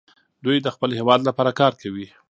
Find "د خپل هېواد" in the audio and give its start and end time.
0.61-1.21